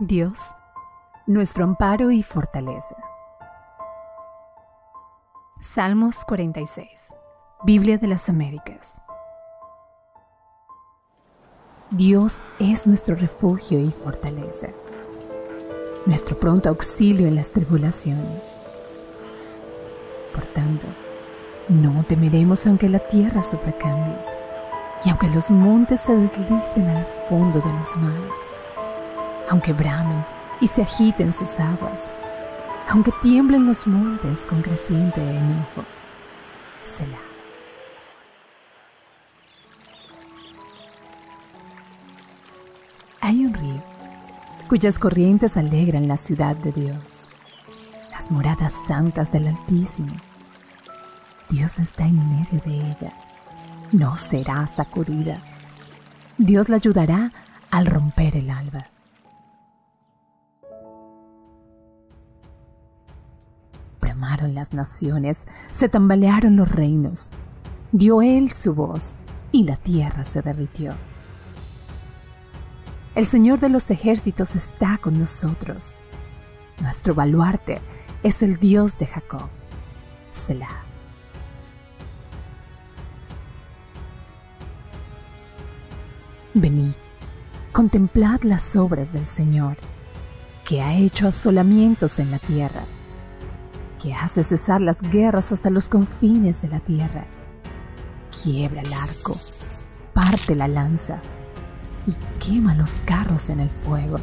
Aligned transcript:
Dios, 0.00 0.56
nuestro 1.24 1.62
amparo 1.62 2.10
y 2.10 2.24
fortaleza. 2.24 2.96
Salmos 5.60 6.24
46. 6.24 6.88
Biblia 7.62 7.96
de 7.96 8.08
las 8.08 8.28
Américas. 8.28 9.00
Dios 11.92 12.40
es 12.58 12.88
nuestro 12.88 13.14
refugio 13.14 13.78
y 13.78 13.92
fortaleza, 13.92 14.70
nuestro 16.06 16.40
pronto 16.40 16.70
auxilio 16.70 17.28
en 17.28 17.36
las 17.36 17.52
tribulaciones. 17.52 18.56
Por 20.34 20.44
tanto, 20.46 20.88
no 21.68 22.02
temeremos 22.02 22.66
aunque 22.66 22.88
la 22.88 22.98
tierra 22.98 23.44
sufra 23.44 23.70
cambios 23.78 24.26
y 25.04 25.10
aunque 25.10 25.28
los 25.28 25.52
montes 25.52 26.00
se 26.00 26.16
deslicen 26.16 26.88
al 26.88 27.04
fondo 27.28 27.60
de 27.60 27.72
los 27.72 27.96
mares 27.98 28.50
aunque 29.48 29.72
bramen 29.72 30.24
y 30.60 30.66
se 30.66 30.82
agiten 30.82 31.32
sus 31.32 31.58
aguas, 31.60 32.10
aunque 32.88 33.12
tiemblen 33.22 33.66
los 33.66 33.86
montes 33.86 34.46
con 34.46 34.62
creciente 34.62 35.20
enojo. 35.20 35.84
Selah. 36.82 37.18
Hay 43.20 43.46
un 43.46 43.54
río 43.54 43.82
cuyas 44.68 44.98
corrientes 44.98 45.56
alegran 45.56 46.08
la 46.08 46.16
ciudad 46.16 46.56
de 46.56 46.72
Dios, 46.72 47.28
las 48.10 48.30
moradas 48.30 48.74
santas 48.86 49.32
del 49.32 49.48
Altísimo. 49.48 50.14
Dios 51.48 51.78
está 51.78 52.04
en 52.04 52.18
medio 52.18 52.60
de 52.64 52.90
ella, 52.90 53.12
no 53.92 54.16
será 54.16 54.66
sacudida. 54.66 55.40
Dios 56.38 56.68
la 56.68 56.76
ayudará 56.76 57.32
al 57.70 57.86
romper 57.86 58.36
el 58.36 58.50
alba. 58.50 58.93
Las 64.54 64.72
naciones, 64.72 65.46
se 65.72 65.88
tambalearon 65.88 66.56
los 66.56 66.70
reinos. 66.70 67.30
Dio 67.92 68.22
él 68.22 68.52
su 68.52 68.74
voz 68.74 69.14
y 69.52 69.64
la 69.64 69.76
tierra 69.76 70.24
se 70.24 70.42
derritió. 70.42 70.94
El 73.14 73.26
Señor 73.26 73.60
de 73.60 73.68
los 73.68 73.90
ejércitos 73.90 74.56
está 74.56 74.98
con 74.98 75.18
nosotros. 75.20 75.96
Nuestro 76.80 77.14
baluarte 77.14 77.80
es 78.22 78.42
el 78.42 78.58
Dios 78.58 78.98
de 78.98 79.06
Jacob. 79.06 79.48
Selah. 80.32 80.82
Venid, 86.54 86.94
contemplad 87.72 88.42
las 88.42 88.74
obras 88.76 89.12
del 89.12 89.26
Señor, 89.26 89.76
que 90.64 90.82
ha 90.82 90.94
hecho 90.94 91.28
asolamientos 91.28 92.18
en 92.18 92.30
la 92.30 92.38
tierra 92.38 92.82
que 94.04 94.12
hace 94.12 94.42
cesar 94.42 94.82
las 94.82 95.00
guerras 95.00 95.50
hasta 95.50 95.70
los 95.70 95.88
confines 95.88 96.60
de 96.60 96.68
la 96.68 96.80
tierra. 96.80 97.24
Quiebra 98.30 98.82
el 98.82 98.92
arco, 98.92 99.34
parte 100.12 100.54
la 100.54 100.68
lanza 100.68 101.22
y 102.06 102.12
quema 102.38 102.74
los 102.74 102.98
carros 103.06 103.48
en 103.48 103.60
el 103.60 103.70
fuego. 103.70 104.18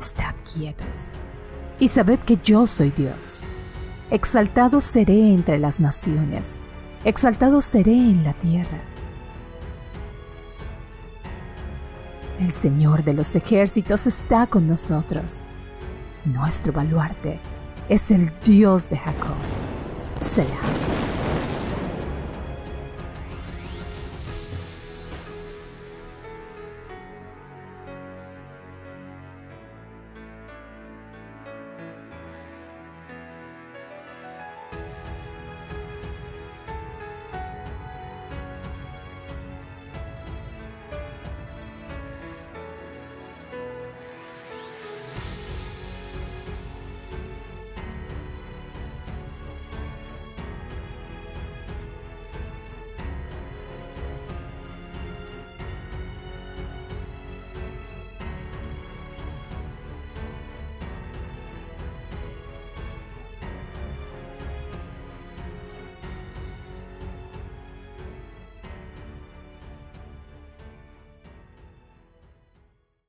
Estad 0.00 0.34
quietos 0.50 1.08
y 1.78 1.88
sabed 1.88 2.18
que 2.20 2.38
yo 2.42 2.66
soy 2.66 2.92
Dios. 2.92 3.44
Exaltado 4.10 4.80
seré 4.80 5.34
entre 5.34 5.58
las 5.58 5.78
naciones, 5.78 6.56
exaltado 7.04 7.60
seré 7.60 7.92
en 7.92 8.24
la 8.24 8.32
tierra. 8.32 8.95
El 12.38 12.52
Señor 12.52 13.02
de 13.02 13.14
los 13.14 13.34
ejércitos 13.34 14.06
está 14.06 14.46
con 14.46 14.68
nosotros. 14.68 15.42
Nuestro 16.26 16.70
baluarte 16.70 17.40
es 17.88 18.10
el 18.10 18.30
Dios 18.44 18.90
de 18.90 18.98
Jacob. 18.98 19.36
Selah. 20.20 21.05